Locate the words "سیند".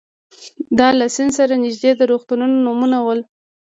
1.15-1.31